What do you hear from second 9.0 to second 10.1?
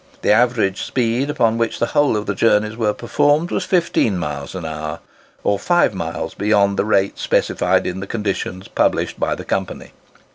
by the Company.